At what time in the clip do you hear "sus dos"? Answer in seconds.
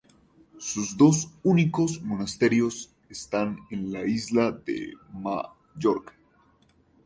0.57-1.29